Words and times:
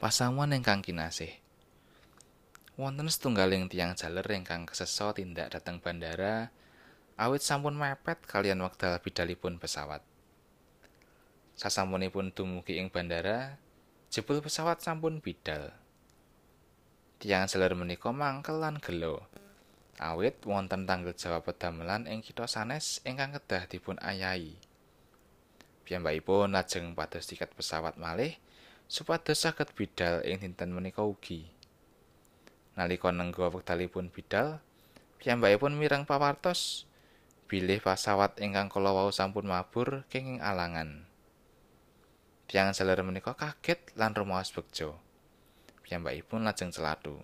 Pasamuan 0.00 0.56
ingkang 0.56 0.80
kinasih. 0.80 1.28
Wonten 2.80 3.04
setunggaling 3.12 3.68
tiang 3.68 3.92
jaler 3.92 4.24
ingkang 4.32 4.64
kesesa 4.64 5.12
tindak 5.12 5.52
dhateng 5.52 5.76
bandara 5.76 6.48
awit 7.20 7.44
sampun 7.44 7.76
mepet 7.76 8.24
kalian 8.24 8.64
wekdal 8.64 8.96
bidalipun 9.04 9.60
pesawat. 9.60 10.00
Sasampunipun 11.52 12.32
dumugi 12.32 12.80
ing 12.80 12.88
bandara, 12.88 13.60
jebul 14.08 14.40
pesawat 14.40 14.80
sampun 14.80 15.20
bidal. 15.20 15.68
Tiang 17.20 17.44
jaler 17.44 17.76
menika 17.76 18.08
mangkel 18.08 18.56
lan 18.56 18.80
gelo. 18.80 19.28
Awit 20.00 20.40
wonten 20.48 20.88
tanggal 20.88 21.12
jawab 21.12 21.44
pedamelan 21.44 22.08
ing 22.08 22.24
kitha 22.24 22.48
sanes 22.48 23.04
ingkang 23.04 23.36
kedah 23.36 23.68
dipun 23.68 24.00
ayahi. 24.00 24.56
Piyambakipun 25.84 26.56
lajeng 26.56 26.96
pados 26.96 27.28
tiket 27.28 27.52
pesawat 27.52 28.00
malih 28.00 28.40
supados 28.90 29.38
saged 29.38 29.70
bidal 29.78 30.18
ing 30.26 30.42
dinten 30.42 30.74
menika 30.74 31.06
ugi. 31.06 31.46
Nalika 32.74 33.14
nenggo 33.14 33.46
wekdalipun 33.46 34.10
bidal, 34.10 34.58
piyambakipun 35.22 35.78
mireng 35.78 36.02
pawartos 36.02 36.90
bilih 37.46 37.78
pesawat 37.78 38.42
ingkang 38.42 38.66
kala 38.66 38.90
wau 38.90 39.14
sampun 39.14 39.46
mabur 39.46 40.02
kenging 40.10 40.42
alangan. 40.42 41.06
Tiang 42.50 42.74
jaler 42.74 42.98
menika 43.06 43.38
kaget 43.38 43.94
lan 43.94 44.10
rumaos 44.10 44.50
bekjo. 44.50 44.98
Piyambakipun 45.86 46.42
lajeng 46.42 46.74
celatu. 46.74 47.22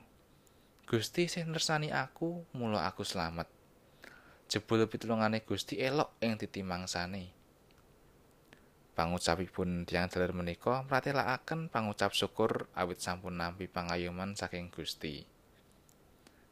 Gusti 0.87 1.27
sing 1.27 1.51
nersani 1.51 1.91
aku, 1.91 2.46
mula 2.55 2.87
aku 2.87 3.02
slamet. 3.02 3.51
Jebul 4.46 4.87
pitulungane 4.87 5.43
Gusti 5.43 5.83
elok 5.83 6.15
ing 6.23 6.38
titimangsane. 6.38 7.35
Pangucapipun 8.97 9.85
tiang 9.85 10.09
daler 10.09 10.33
menika 10.33 10.80
mratelakaken 10.89 11.69
pangucap 11.69 12.16
syukur 12.16 12.65
awit 12.73 12.97
sampun 12.97 13.37
nampi 13.37 13.69
pangayoman 13.69 14.33
saking 14.33 14.73
Gusti. 14.73 15.29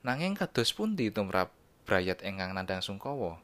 Nanging 0.05 0.37
kados 0.37 0.77
pundi 0.77 1.09
tumrap 1.09 1.49
brayat 1.89 2.21
ingkang 2.21 2.53
nandhang 2.53 2.85
sungkawa? 2.85 3.41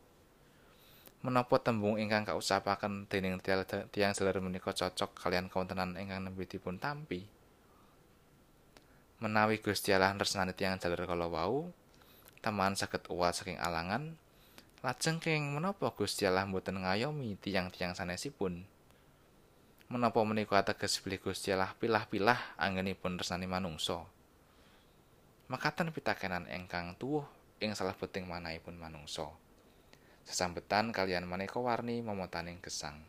Menapa 1.25 1.57
tembung 1.65 1.97
ingkang 1.97 2.29
kaucapaken 2.29 3.09
dening 3.09 3.41
tiang 3.41 4.13
daler 4.13 4.37
menika 4.45 4.77
cocok 4.77 5.17
kalian 5.17 5.49
kawontenan 5.49 5.97
ingkang 5.97 6.21
nembe 6.21 6.45
dipun 6.45 6.77
tampi? 6.77 7.25
Menawi 9.25 9.65
Gusti 9.65 9.97
Allah 9.97 10.13
nresnani 10.13 10.53
tiang 10.53 10.77
daler 10.77 11.09
kala 11.09 11.25
wau, 11.25 11.73
teman 12.45 12.77
saged 12.77 13.09
uwal 13.09 13.33
saking 13.33 13.57
alangan, 13.57 14.13
lajeng 14.85 15.25
kenging 15.25 15.57
menapa 15.57 15.89
Gusti 15.97 16.29
Allah 16.29 16.45
mboten 16.45 16.85
ngayomi 16.85 17.41
tiang-tiang 17.41 17.97
sanesipun? 17.97 18.69
Menapa 19.91 20.23
menika 20.23 20.55
ateges 20.55 21.03
bilih 21.03 21.19
Gusti 21.19 21.51
Allah 21.51 21.75
pilah-pilah 21.75 22.55
anggenipun 22.55 23.19
resnani 23.19 23.51
manungsa. 23.51 24.07
Makaten 25.51 25.91
pitakenan 25.91 26.47
ingkang 26.47 26.95
tuwuh 26.95 27.27
ing 27.59 27.75
salebeting 27.75 28.31
manahipun 28.31 28.79
manungsa. 28.79 29.27
Sesambetan 30.23 30.95
kalian 30.95 31.27
maneka 31.27 31.59
warni 31.59 32.07
momotaning 32.07 32.63
gesang. 32.63 33.03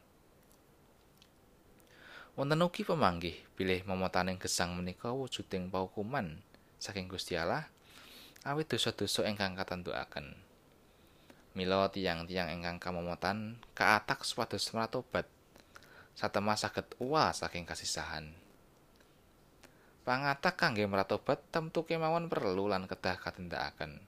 Wonten 2.33 2.65
ugi 2.65 2.81
pemanggih 2.81 3.37
bilih 3.53 3.85
momotaning 3.85 4.41
gesang 4.41 4.73
menika 4.73 5.13
wujuding 5.13 5.69
paukuman 5.69 6.41
saking 6.81 7.05
Gusti 7.05 7.37
Allah 7.37 7.69
awit 8.41 8.65
dosa-dosa 8.65 9.29
ingkang 9.29 9.53
katentuaken. 9.53 10.33
Mila 11.53 11.93
tiang-tiang 11.93 12.49
ingkang 12.57 12.81
kamomotan 12.81 13.61
kaatak 13.77 14.25
supados 14.25 14.65
mratobat 14.73 15.29
satemah 16.15 16.57
saged 16.59 16.87
uwa 16.99 17.31
saking 17.31 17.63
kasisahan. 17.63 18.31
Pangatak 20.01 20.57
kangge 20.57 20.83
meratobat 20.89 21.39
temtu 21.53 21.85
kemawon 21.85 22.25
perlu 22.25 22.65
lan 22.65 22.89
kedah 22.89 23.21
katindakaken. 23.21 24.01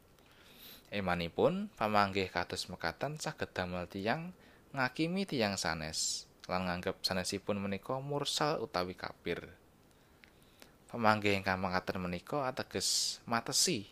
Emanipun 0.89 1.69
pamanggih 1.77 2.29
kados 2.33 2.69
mekaten 2.69 3.21
saged 3.21 3.53
damel 3.53 3.85
tiyang 3.85 4.33
ngakimi 4.73 5.25
tiyang 5.29 5.57
sanes 5.57 6.25
lan 6.49 6.65
nganggep 6.65 6.97
sanesipun 7.05 7.61
menika 7.61 7.97
mursal 8.01 8.59
utawi 8.59 8.97
kapir. 8.97 9.45
Pamanggih 10.89 11.37
ingkang 11.37 11.57
mangkaten 11.57 11.97
menika 12.01 12.45
ateges 12.45 13.17
matesi 13.25 13.89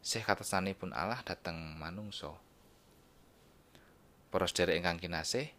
sih 0.00 0.22
katesanipun 0.24 0.96
Allah 0.96 1.20
dhateng 1.22 1.76
manungsa. 1.76 2.32
Para 4.30 4.46
sedherek 4.46 4.80
ingkang 4.80 5.02
kinasih, 5.02 5.50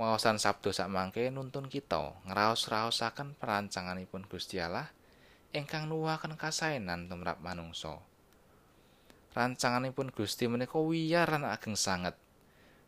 Wawasan 0.00 0.40
sabdo 0.40 0.72
sakmangke 0.72 1.28
nuntun 1.28 1.68
kita 1.68 2.24
ngraos-raosaken 2.24 3.36
perancanganipun 3.36 4.24
Gusti 4.24 4.56
Allah 4.56 4.88
ingkang 5.52 5.92
nuwuhaken 5.92 6.40
kasaenan 6.40 7.04
tumrap 7.04 7.44
manungsa. 7.44 8.00
Rancanganipun 9.36 10.08
Gusti 10.08 10.48
menika 10.48 10.80
wiyar 10.80 11.36
lan 11.36 11.44
ageng 11.44 11.76
sanget. 11.76 12.16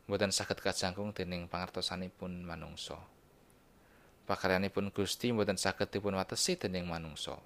Mboten 0.09 0.33
saged 0.33 0.57
kajangkung 0.65 1.13
dening 1.13 1.53
pangertosanipun 1.53 2.49
manungsa. 2.49 2.97
Pakaryanipun 4.25 4.89
Gusti 4.89 5.37
mboten 5.37 5.61
saged 5.61 5.93
dipun 5.93 6.17
watesi 6.17 6.57
dening 6.57 6.89
manungsa. 6.89 7.37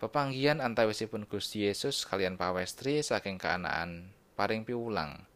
Pepanggihan 0.00 0.64
antawisipun 0.64 1.28
Gusti 1.28 1.68
Yesus 1.68 2.08
kalian 2.08 2.40
pawestri 2.40 3.04
saking 3.04 3.36
kaanaan 3.36 4.16
paring 4.32 4.64
piwulang. 4.64 5.28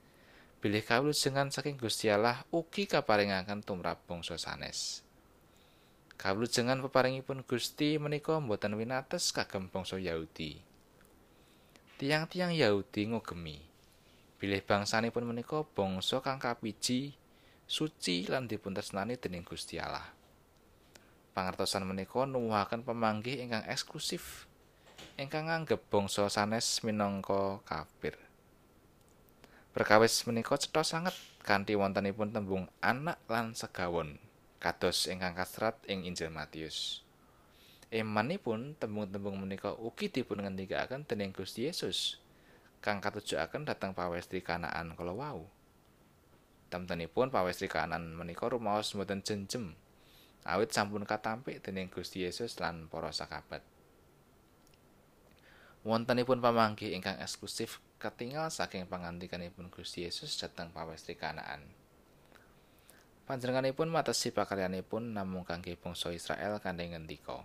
Bilih 0.64 0.80
kawulujengan 0.80 1.52
saking 1.52 1.76
Gusti 1.76 2.08
Allah 2.08 2.41
ugi 2.48 2.88
kaparingaken 2.88 3.60
tumrap 3.60 4.00
bangsa 4.08 4.41
sanes. 4.41 5.04
Kawulujengan 6.16 6.80
peparingipun 6.80 7.44
Gusti 7.44 8.00
menika 8.00 8.41
boten 8.41 8.72
winates 8.72 9.28
kagem 9.28 9.69
bangsa 9.69 10.00
Yahudi. 10.00 10.56
Tiang-tiang 12.00 12.56
Yahudi 12.56 13.12
ngugemi 13.12 13.60
bilih 14.41 14.64
bangsanipun 14.64 15.28
menika 15.28 15.69
bangsa 15.76 16.25
kang 16.25 16.41
kapiji, 16.41 17.12
suci 17.69 18.25
lan 18.32 18.48
dipuntresnani 18.48 19.20
dening 19.20 19.44
Gusti 19.44 19.76
Allah. 19.76 20.16
Pangertosan 21.36 21.84
menika 21.84 22.25
nuwuhaken 22.25 22.88
pemanggih 22.88 23.36
ingkang 23.44 23.69
eksklusif 23.69 24.48
ingkang 25.20 25.44
nganggep 25.52 25.92
bangsa 25.92 26.32
sanes 26.32 26.81
minangka 26.81 27.60
kafir. 27.69 28.24
Perkawis 29.75 30.23
menika 30.31 30.55
cetha 30.55 30.87
sanget 30.87 31.19
kanthi 31.43 31.75
wontenipun 31.75 32.31
tembung 32.31 32.71
anak 32.79 33.19
lan 33.27 33.59
segawon 33.59 34.23
kados 34.62 35.11
ingkang 35.11 35.35
kasrat 35.35 35.75
ing 35.91 36.07
Injil 36.07 36.31
Matius. 36.31 37.03
Emanipun 37.91 38.79
tembung-tembung 38.79 39.35
menika 39.35 39.75
ugi 39.75 40.07
dipun 40.15 40.47
ngendikaken 40.47 41.03
dening 41.11 41.35
Gusti 41.35 41.67
Yesus 41.67 42.23
kang 42.79 43.03
katujuaken 43.03 43.67
dhateng 43.67 43.99
pawestri 43.99 44.47
Kanaan 44.47 44.95
kala 44.95 45.11
wau. 45.11 45.51
Temtenipun 46.71 47.35
pawestri 47.35 47.67
Kanaan 47.67 48.15
menika 48.15 48.47
rumaos 48.47 48.95
mboten 48.95 49.27
jenjem 49.27 49.75
awit 50.47 50.71
sampun 50.71 51.03
katampik 51.03 51.59
dening 51.67 51.91
Gusti 51.91 52.23
Yesus 52.23 52.62
lan 52.62 52.87
para 52.87 53.11
sakabat. 53.11 53.74
Wontenipun 55.84 56.41
pamanggih 56.41 56.97
ingkang 56.97 57.21
eksklusif 57.21 57.77
ketingal 58.00 58.49
saking 58.49 58.89
pangantikanipun 58.89 59.69
Gusti 59.69 60.09
Yesus 60.09 60.33
dhateng 60.41 60.72
pawestri 60.72 61.12
Kanaan. 61.12 61.61
Panjenenganipun 63.28 63.93
matesi 63.93 64.33
pakaryanipun 64.33 65.12
namung 65.12 65.44
kangge 65.44 65.77
bangsa 65.77 66.09
Israel 66.09 66.56
kanthi 66.65 66.89
ngendika. 66.89 67.44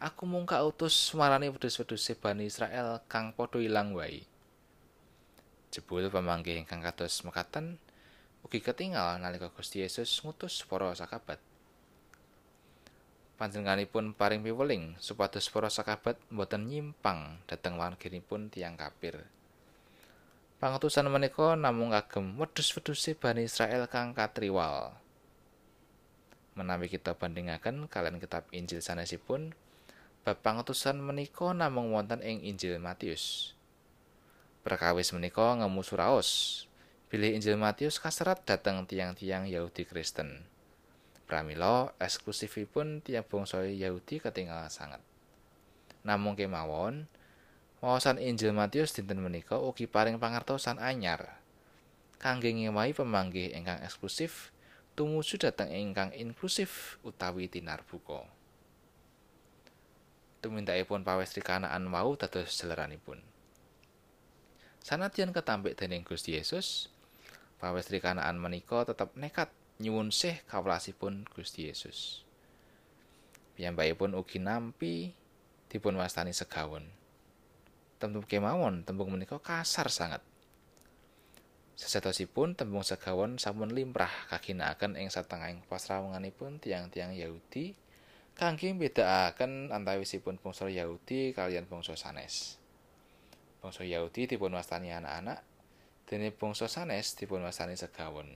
Aku 0.00 0.24
mung 0.24 0.48
kautus 0.48 1.12
marani 1.12 1.52
wedhus-wedhuse 1.52 2.16
Bani 2.16 2.48
Israel 2.48 3.04
kang 3.12 3.36
padha 3.36 3.60
ilang 3.60 3.92
wae. 3.92 4.24
Jebul 5.68 6.08
pamanggih 6.08 6.56
ingkang 6.56 6.80
kados 6.80 7.20
mekaten 7.28 7.76
ugi 8.40 8.64
ketingal 8.64 9.20
nalika 9.20 9.52
Gusti 9.52 9.84
Yesus 9.84 10.08
ngutus 10.24 10.64
para 10.64 10.96
sakabat. 10.96 11.49
Panjenenganipun 13.40 14.12
paring 14.12 14.44
piweling 14.44 15.00
supados 15.00 15.48
para 15.48 15.72
sakabat 15.72 16.20
boten 16.28 16.68
nyimpang 16.68 17.40
dhateng 17.48 17.80
warginipun 17.80 18.52
tiang 18.52 18.76
kapir. 18.76 19.16
Pangutusan 20.60 21.08
menika 21.08 21.56
namung 21.56 21.96
kagem 21.96 22.36
wedhus-wedhuse 22.36 23.16
Bani 23.16 23.48
Israel 23.48 23.88
kang 23.88 24.12
katriwal. 24.12 24.92
Menawi 26.52 26.92
kita 26.92 27.16
bandingaken 27.16 27.88
kalian 27.88 28.20
kitab 28.20 28.44
Injil 28.52 28.84
sanesipun, 28.84 29.56
bab 30.20 30.36
pangutusan 30.44 31.00
menika 31.00 31.56
namung 31.56 31.96
wonten 31.96 32.20
ing 32.20 32.44
Injil 32.44 32.76
Matius. 32.76 33.56
Perkawis 34.60 35.16
menika 35.16 35.56
ngemu 35.56 35.80
suraos, 35.80 36.28
bilih 37.08 37.32
Injil 37.32 37.56
Matius 37.56 37.96
kaserat 37.96 38.44
dhateng 38.44 38.84
tiang-tiang 38.84 39.48
Yahudi 39.48 39.88
Kristen. 39.88 40.44
Pramila 41.30 41.94
eksklusifipun 42.02 43.06
tiang 43.06 43.22
bangsa 43.22 43.62
Yahudi 43.62 44.18
ketinggal 44.18 44.66
sanget. 44.66 44.98
Namung 46.02 46.34
kemawon, 46.34 47.06
Wawasan 47.78 48.18
Injil 48.18 48.50
Matius 48.50 48.90
dinten 48.90 49.22
menika 49.22 49.62
ugi 49.62 49.86
paring 49.86 50.18
pangertosan 50.18 50.82
anyar 50.82 51.38
kangge 52.18 52.50
ngewahi 52.52 52.92
pemanggih 52.92 53.54
ingkang 53.54 53.78
eksklusif 53.80 54.50
tumuju 54.98 55.40
dhateng 55.40 55.70
ingkang 55.70 56.10
inklusif 56.12 56.98
utawi 57.06 57.48
tinar 57.48 57.86
buka. 57.86 58.26
tumindakipun 60.40 61.04
pawestri 61.04 61.44
kanaan 61.44 61.92
wau 61.92 62.16
dados 62.16 62.56
jeleranipun. 62.56 63.20
Sanadyan 64.80 65.36
ketampik 65.36 65.76
dening 65.76 66.00
Gusti 66.00 66.32
Yesus, 66.32 66.88
pawestri 67.60 68.00
kanaan 68.00 68.40
menika 68.40 68.88
tetep 68.88 69.12
nekat 69.20 69.52
nyuwun 69.80 70.12
sih 70.12 70.36
kawelasipun 70.44 71.24
Gusti 71.32 71.72
Yesus. 71.72 72.20
Piyambakipun 73.56 74.12
ugi 74.12 74.36
nampi 74.36 75.16
dipun 75.72 75.96
wastani 75.96 76.36
segawon. 76.36 76.84
Tembung 77.96 78.28
kemawon 78.28 78.84
tembung 78.84 79.08
menika 79.08 79.40
kasar 79.40 79.88
sangat. 79.88 80.20
Sesetosipun 81.80 82.60
tembung 82.60 82.84
segawon 82.84 83.40
sampun 83.40 83.72
limrah 83.72 84.12
kaginakaken 84.28 85.00
ing 85.00 85.08
satengahing 85.08 85.64
pasrawunganipun 85.64 86.60
tiang-tiang 86.60 87.16
Yahudi 87.16 87.72
kangge 88.36 88.72
mbedakaken 88.76 89.72
antawisipun 89.72 90.36
bangsa 90.40 90.68
Yahudi 90.68 91.32
kalian 91.32 91.64
bangsa 91.64 91.96
sanes. 91.96 92.60
Bangsa 93.64 93.84
Yahudi 93.84 94.28
dipun 94.28 94.52
wastani 94.56 94.92
anak-anak, 94.92 95.40
dene 96.08 96.32
bangsa 96.32 96.68
sanes 96.68 97.16
dipun 97.16 97.44
wastani 97.44 97.76
segawon. 97.76 98.28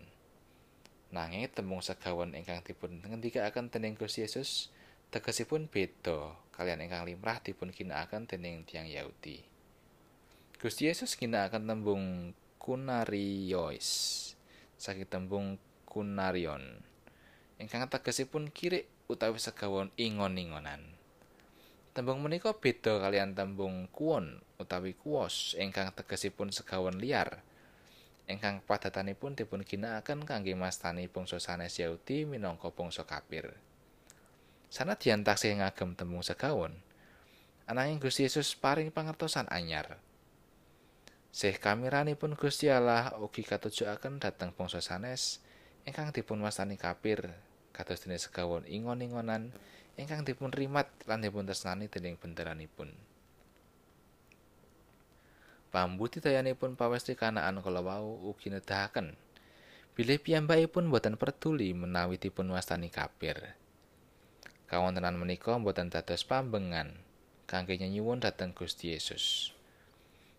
Nanging 1.15 1.47
tembung 1.47 1.79
segawon 1.79 2.35
ingkang 2.35 2.59
dipun 2.67 2.99
ngendikaken 3.07 3.71
dening 3.71 3.95
Gusti 3.95 4.27
Yesus 4.27 4.75
tegesipun 5.15 5.71
beda 5.71 6.35
kalian 6.51 6.83
ingkang 6.83 7.07
limrah 7.07 7.39
dipun 7.39 7.71
ginakaken 7.71 8.27
dening 8.27 8.67
tiang 8.67 8.91
Yahudi. 8.91 9.39
Gusti 10.59 10.91
Yesus 10.91 11.15
ginakaken 11.15 11.71
tembung 11.71 12.35
kunarios 12.59 13.87
saking 14.75 15.07
tembung 15.07 15.55
kunarion 15.87 16.83
ingkang 17.63 17.87
tegesipun 17.87 18.51
kirik 18.51 18.91
utawi 19.07 19.39
segawon 19.39 19.95
ingon-ingonan. 19.95 20.83
Tembung 21.95 22.19
menika 22.27 22.51
beda 22.51 22.99
kalian 22.99 23.39
tembung 23.39 23.87
kuon 23.95 24.43
utawi 24.59 24.99
kuos 24.99 25.55
ingkang 25.63 25.95
tegesipun 25.95 26.51
segawon 26.51 26.99
liar. 26.99 27.39
Ingkang 28.25 28.65
padatanipun 28.65 29.37
dipun 29.37 29.61
ginakaken 29.63 30.25
kangge 30.25 30.57
mastani 30.57 31.07
bangsa 31.13 31.37
sanes 31.37 31.77
Yahudi 31.77 32.25
minangka 32.25 32.73
bangsa 32.73 33.05
kafir. 33.05 33.53
sanadyan 34.75 35.23
taksih 35.23 35.55
ngagem 35.63 35.95
tembung 35.95 36.27
segawon 36.27 36.75
ananging 37.71 38.03
Gusti 38.03 38.27
Yesus 38.27 38.59
paring 38.59 38.91
pangertosan 38.91 39.47
anyar 39.47 40.03
Sih 41.31 41.55
kamiranipun 41.55 42.35
Gusti 42.35 42.67
Allah 42.75 43.15
ugi 43.23 43.47
katujuaken 43.47 44.19
dhateng 44.19 44.51
bangsa 44.51 44.83
sanes 44.83 45.39
ingkang 45.87 46.11
dipun 46.11 46.43
wastani 46.43 46.75
kapir 46.75 47.23
kados 47.71 48.03
dene 48.03 48.19
segawon 48.19 48.67
ingon-ingonan 48.67 49.55
ingkang 49.95 50.27
dipun 50.27 50.51
rimat 50.51 50.91
lan 51.07 51.23
dipun 51.23 51.47
tresnani 51.47 51.87
dening 51.87 52.19
benderanipun 52.19 52.91
Pambudidayanipun 55.75 56.79
pawestri 56.79 57.19
kanaan 57.19 57.59
kala 57.59 57.83
wau 57.83 58.31
ugi 58.31 58.47
nedahaken 58.47 59.19
bilih 59.99 60.23
piyambakipun 60.23 60.87
boten 60.87 61.19
peduli 61.19 61.75
menawi 61.75 62.15
dipun 62.15 62.47
wastani 62.55 62.95
kapir. 62.95 63.59
kawontenan 64.71 65.19
menika 65.19 65.59
boten 65.59 65.91
dados 65.91 66.23
pambengan 66.23 66.95
kangge 67.51 67.75
nyuwun 67.75 68.23
dhateng 68.23 68.55
Gusti 68.55 68.95
Yesus. 68.95 69.51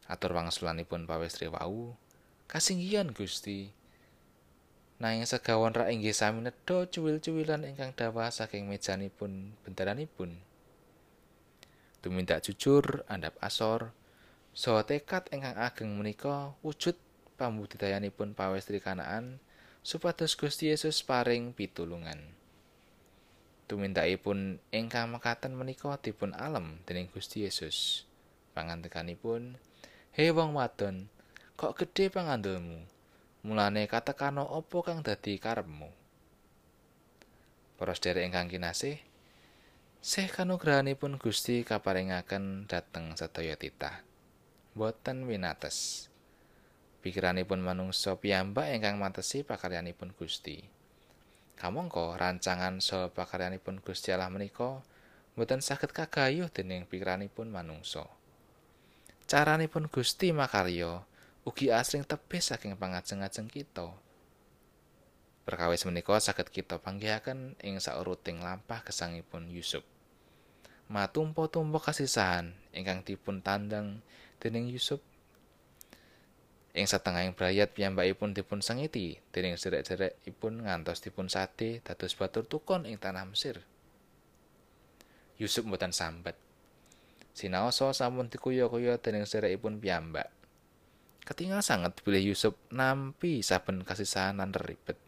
Atur 0.08 0.40
wangsulanipun 0.40 1.04
pawestri 1.04 1.52
wau, 1.52 2.00
kasinggihan 2.48 3.12
Gusti. 3.12 3.76
Nanging 5.04 5.28
segawon 5.28 5.76
ra 5.76 5.92
inggih 5.92 6.16
sami 6.16 6.48
nedha 6.48 6.88
cuwil-cuwilan 6.88 7.68
ingkang 7.68 7.92
dawa 7.92 8.32
saking 8.32 8.72
mejanipun 8.72 9.52
bendaranipun. 9.68 10.40
Tumindak 12.00 12.48
jujur, 12.48 13.04
andhap 13.12 13.36
asor, 13.44 13.92
saha 14.56 14.88
tekad 14.88 15.28
ingkang 15.36 15.60
ageng 15.60 15.92
menika 16.00 16.56
wujud 16.64 16.96
pambudidayanipun 17.36 18.32
pawestri 18.32 18.80
kanaan 18.80 19.44
supados 19.84 20.40
Gusti 20.40 20.72
Yesus 20.72 21.04
paring 21.04 21.52
pitulungan. 21.52 22.34
tumindakipun 23.66 24.62
ingkang 24.70 25.10
mekaten 25.10 25.58
menika 25.58 25.98
dipun 25.98 26.38
alem 26.38 26.80
dening 26.86 27.10
Gusti 27.10 27.44
Yesus. 27.44 28.06
Pangandikanipun, 28.54 29.58
"He 30.14 30.30
wong 30.30 30.54
wadon, 30.54 31.10
kok 31.58 31.76
gedhe 31.82 32.14
pangandulmu? 32.14 32.86
Mulane 33.46 33.90
katekano 33.90 34.46
apa 34.54 34.78
kang 34.86 35.02
dadi 35.02 35.42
karepmu?" 35.42 35.90
Para 37.76 37.92
sedherek 37.98 38.32
ingkang 38.32 38.48
kinasih, 38.48 39.02
Sih 40.06 40.30
kanugrahanipun 40.30 41.18
Gusti 41.18 41.66
kaparingaken 41.66 42.70
dhateng 42.70 43.18
sedaya 43.18 43.58
titah. 43.58 44.05
Boten 44.76 45.24
winates. 45.24 46.12
Pikiranipun 47.00 47.64
manungsa 47.64 48.20
piyambak 48.20 48.76
ingkang 48.76 49.00
matesi 49.00 49.40
pakaryanipun 49.40 50.12
Gusti. 50.12 50.68
Kamangka 51.56 52.20
rancangan 52.20 52.84
saha 52.84 53.08
pakaryanipun 53.08 53.80
Gusti 53.80 54.12
Allah 54.12 54.28
menika 54.28 54.84
boten 55.40 55.64
saged 55.64 55.96
kagayuh 55.96 56.52
dening 56.52 56.84
pikiranipun 56.92 57.56
manungsa. 57.56 58.04
Caranipun 59.32 59.88
Gusti 59.88 60.36
makarya 60.36 61.08
ugi 61.48 61.72
asring 61.72 62.04
tebih 62.04 62.44
saking 62.44 62.76
pangajeng-ajeng 62.76 63.48
kita. 63.48 63.96
Perkawis 65.48 65.88
menika 65.88 66.20
saged 66.20 66.52
kita 66.52 66.84
panggihaken 66.84 67.56
ing 67.64 67.80
sauruting 67.80 68.44
lampah 68.44 68.84
gesangipun 68.84 69.48
Yusuf. 69.48 69.88
Matumpo-tumpo 70.92 71.80
kasisahan 71.80 72.52
ingkang 72.76 73.08
dipun 73.08 73.40
tandang 73.40 74.04
dening 74.46 74.70
Yusuf 74.70 75.02
Ing 76.76 76.92
satengahing 76.92 77.32
brayat 77.34 77.72
piyambakipun 77.72 78.36
dipun 78.36 78.60
sengiti 78.60 79.16
dening 79.32 79.56
sedherek-sedherekipun 79.56 80.68
ngantos 80.68 81.00
dipun 81.00 81.32
sade 81.32 81.80
dados 81.80 82.12
batur 82.20 82.44
tukon 82.44 82.84
ing 82.84 83.00
tanah 83.00 83.24
Mesir. 83.24 83.64
Yusuf 85.40 85.64
mboten 85.64 85.96
sambat. 85.96 86.36
Sinaosa 87.32 87.96
sampun 87.96 88.28
dikuya-kuya 88.28 89.00
dening 89.00 89.24
sedherekipun 89.24 89.80
piyambak. 89.80 90.28
Ketingal 91.24 91.64
sanget 91.64 91.96
bilih 92.04 92.36
Yusuf 92.36 92.60
nampi 92.76 93.40
saben 93.40 93.88
kasisahan 93.88 94.44
lan 94.44 94.52
ribet. 94.52 95.00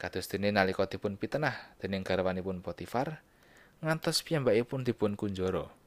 Kados 0.00 0.32
dene 0.32 0.48
nalika 0.48 0.88
dipun 0.88 1.20
pitenah 1.20 1.76
dening 1.76 2.08
garwanipun 2.08 2.64
Potifar, 2.64 3.20
ngantos 3.84 4.24
piyambakipun 4.24 4.80
dipun 4.80 5.12
kunjara. 5.12 5.81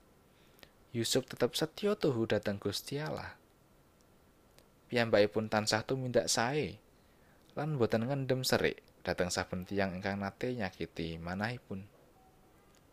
Yusuf 0.95 1.27
tetep 1.27 1.51
setya 1.59 1.99
tuhu 1.99 2.23
dhateng 2.23 2.55
Gusti 2.55 3.03
Allah. 3.03 3.35
piyambakipun 4.87 5.51
tansah 5.51 5.83
tumindak 5.83 6.31
sae 6.31 6.79
lan 7.59 7.75
boten 7.75 8.07
ngendem 8.07 8.47
serik 8.47 8.79
dhateng 9.03 9.27
saben 9.27 9.67
tiyang 9.67 9.91
ingkang 9.91 10.23
nate 10.23 10.55
nyakiti 10.55 11.19
manahipun. 11.19 11.83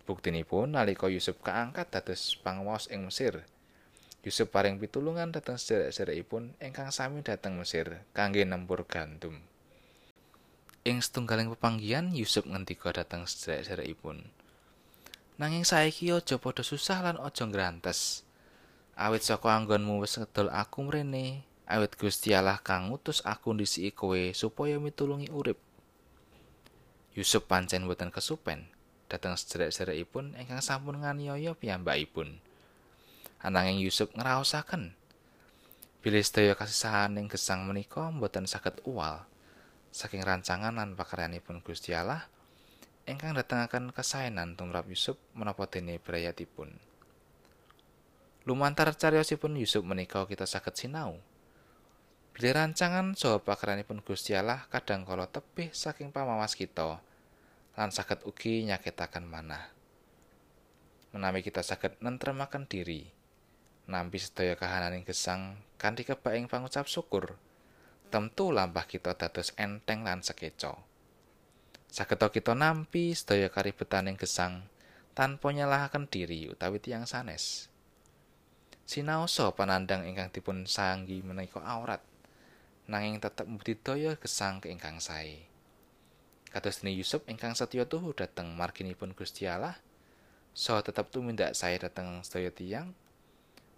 Buktinipun 0.03 0.75
nalika 0.75 1.07
Yusuf 1.07 1.39
kaangkat 1.47 1.95
dados 1.95 2.35
panguwas 2.43 2.91
ing 2.91 3.07
Mesir, 3.07 3.47
Yusuf 4.27 4.51
paring 4.51 4.83
pitulungan 4.83 5.31
dhateng 5.31 5.63
sedherek-sedherekipun 5.63 6.59
ingkang 6.59 6.91
sami 6.91 7.23
dhateng 7.23 7.55
Mesir 7.55 8.03
kangge 8.11 8.43
nempur 8.43 8.83
gandum. 8.83 9.39
Ing 10.83 10.99
setunggaling 10.99 11.55
pepanggihan 11.55 12.11
Yusuf 12.11 12.51
ngendika 12.51 12.91
dhateng 12.91 13.31
sedherek-sedherekipun. 13.31 14.42
Nanging 15.41 15.65
saiki 15.65 16.13
aja 16.13 16.37
padha 16.37 16.61
susah 16.61 17.01
lan 17.01 17.17
aja 17.17 17.49
ngrantes. 17.49 18.29
Awit 18.93 19.25
saka 19.25 19.57
anggonmu 19.57 20.05
wis 20.05 20.21
ngedol 20.21 20.53
aku 20.53 20.85
mrene, 20.85 21.49
awit 21.65 21.97
Gusti 21.97 22.37
Allah 22.37 22.61
kang 22.61 22.93
ngutus 22.93 23.25
aku 23.25 23.57
ndisiki 23.57 23.97
kowe 23.97 24.21
supaya 24.37 24.77
mitulungi 24.77 25.33
urip. 25.33 25.57
Yusuf 27.17 27.49
pancen 27.49 27.89
boten 27.89 28.13
kesupen 28.13 28.69
dhateng 29.09 29.37
sederek-sederekipun 29.37 30.37
ingkang 30.37 30.61
sampun 30.61 31.01
nganiaya 31.01 31.57
piyambakipun. 31.57 32.37
Ananging 33.41 33.81
Yusuf 33.81 34.13
ngraosaken 34.13 34.93
bilih 36.05 36.25
sedaya 36.25 36.53
kasisahan 36.53 37.17
ing 37.17 37.33
gesang 37.33 37.65
menika 37.65 38.13
boten 38.13 38.45
saged 38.45 38.85
uwal 38.85 39.25
saking 39.93 40.25
rancangan 40.25 40.77
lan 40.77 40.93
pakaryanipun 40.97 41.61
Gusti 41.65 41.93
Allah 41.93 42.29
ingkang 43.05 43.35
datengaken 43.35 43.91
kesaenan 43.91 44.55
tumrap 44.55 44.87
Yusuf 44.87 45.19
menapa 45.35 45.67
dene 45.67 45.99
brayatipun. 45.99 46.71
Lumantar 48.47 48.91
cariyosipun 48.95 49.55
Yusuf 49.59 49.87
menika 49.87 50.27
kita 50.27 50.51
saged 50.51 50.75
sinau 50.75 51.23
Bilih 52.33 52.57
rancangan 52.57 53.13
saha 53.13 53.45
pakaranipun 53.45 54.01
Gusti 54.01 54.33
Allah 54.33 54.65
kadang 54.73 55.05
kala 55.05 55.29
tebih 55.29 55.69
saking 55.69 56.17
pamawas 56.17 56.57
kita 56.57 56.97
lan 57.77 57.93
saged 57.93 58.25
ugi 58.25 58.65
nyakitaken 58.65 59.29
manah. 59.29 59.69
Menawi 61.13 61.45
kita 61.45 61.61
saged 61.61 62.01
nentremaken 62.01 62.65
diri, 62.65 63.05
nampi 63.85 64.17
sedaya 64.17 64.57
kahananing 64.57 65.05
gesang 65.05 65.61
kanthi 65.77 66.09
kebaing 66.09 66.49
pangucap 66.49 66.89
syukur, 66.89 67.37
tentu 68.09 68.49
lampah 68.49 68.89
kita 68.89 69.13
dados 69.13 69.53
enteng 69.61 70.01
lan 70.01 70.25
sekeca. 70.25 70.73
Saged 71.93 72.25
kita 72.25 72.57
nampi 72.57 73.13
sedaya 73.13 73.53
karibetaning 73.53 74.17
gesang 74.17 74.65
tanpa 75.13 75.53
nyalahaken 75.53 76.09
diri 76.09 76.49
utawi 76.49 76.81
tiang 76.81 77.05
sanes. 77.05 77.69
Sinaosa 78.89 79.53
panandang 79.53 80.09
ingkang 80.09 80.33
dipun 80.33 80.65
sanggi 80.65 81.21
menika 81.21 81.61
aurat, 81.61 82.01
nanging 82.89 83.21
tetep 83.21 83.45
budidaya 83.45 84.17
gesang 84.17 84.65
ingkang 84.65 85.05
sae. 85.05 85.45
Kados 86.49 86.81
dene 86.81 86.97
Yusuf 86.97 87.29
ingkang 87.29 87.53
setya 87.53 87.85
tuhu 87.85 88.17
dhateng 88.17 88.57
marginipun 88.57 89.13
Gusti 89.13 89.45
Allah, 89.45 89.77
saha 90.57 90.81
tetep 90.81 91.13
tumindak 91.13 91.53
sae 91.53 91.77
dhateng 91.77 92.25
sedaya 92.25 92.49
tiyang, 92.49 92.97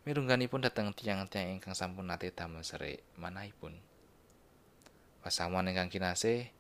mirungganipun 0.07 0.63
dhateng 0.63 0.95
tiang-tiang 0.95 1.59
ingkang 1.59 1.75
sampun 1.75 2.07
nate 2.07 2.31
damel 2.31 2.63
serik 2.63 3.03
manahipun. 3.19 3.75
Pasamuan 5.19 5.67
ingkang 5.67 5.91
kinasih, 5.91 6.55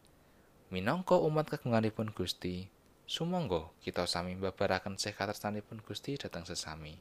minangka 0.72 1.18
umat 1.20 1.50
kagunganipun 1.50 2.12
Gusti, 2.14 2.68
Sumangga 3.04 3.68
kita 3.84 4.08
sami 4.08 4.32
mbabaraken 4.32 4.96
sih 4.96 5.12
katresnanipun 5.12 5.84
Gusti 5.84 6.16
dhateng 6.16 6.48
sesami. 6.48 6.96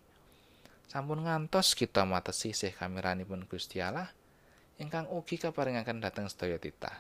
Sampun 0.91 1.24
ngantos 1.24 1.79
kita 1.79 2.03
matesi 2.03 2.51
sih 2.51 2.75
kameranipun 2.75 3.48
Gusti 3.48 3.79
Allah 3.79 4.12
ingkang 4.84 5.08
ugi 5.08 5.39
kaparingaken 5.39 6.03
dhateng 6.03 6.27
sedaya 6.27 6.60
titah. 6.60 7.00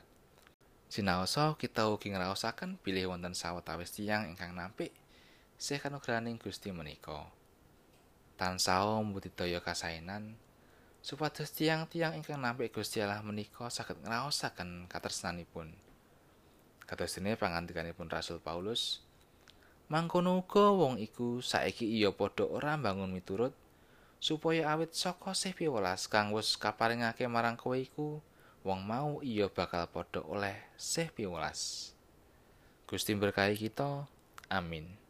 Sinaosa 0.87 1.59
kita 1.59 1.91
ugi 1.91 2.15
ngraosaken 2.15 2.79
bilih 2.79 3.11
wonten 3.11 3.35
sawetawis 3.35 3.91
tiyang 3.91 4.31
ingkang 4.31 4.55
nampik 4.55 4.95
sih 5.59 5.83
kanugrahaning 5.83 6.39
Gusti 6.39 6.71
menika. 6.71 7.27
Tansah 8.39 9.03
mbudidaya 9.03 9.59
kasainan 9.59 10.39
supados 11.03 11.51
tiang-tiang 11.51 12.15
ingkang 12.15 12.39
nampik 12.39 12.71
Gusti 12.71 13.03
Allah 13.03 13.19
menika 13.19 13.67
saged 13.67 13.99
ngraosaken 13.99 14.87
katresnanipun. 14.87 15.75
Kados 16.83 17.15
dene 17.15 17.39
pangandikanipun 17.39 18.11
Rasul 18.11 18.43
Paulus, 18.43 19.03
mangkono 19.87 20.41
uga 20.43 20.71
wong 20.73 20.99
iku 20.99 21.39
saiki 21.39 21.85
iya 21.85 22.11
padha 22.11 22.47
ora 22.47 22.75
mbangun 22.79 23.11
miturut 23.11 23.53
supaya 24.23 24.71
awit 24.71 24.95
saka 24.95 25.35
sih 25.35 25.51
piwelas 25.51 26.07
kang 26.07 26.31
wis 26.31 26.55
kaparingake 26.55 27.27
marang 27.27 27.59
kowe 27.59 27.75
iku 27.75 28.23
wong 28.63 28.79
mau 28.87 29.19
iya 29.19 29.51
bakal 29.51 29.83
padha 29.91 30.23
oleh 30.23 30.55
sih 30.79 31.11
piwelas. 31.11 31.91
Gusti 32.87 33.11
berkahi 33.15 33.59
kita. 33.59 34.07
Amin. 34.47 35.02